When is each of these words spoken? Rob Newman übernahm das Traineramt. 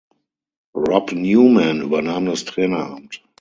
Rob 0.73 1.11
Newman 1.11 1.81
übernahm 1.83 2.25
das 2.25 2.43
Traineramt. 2.45 3.23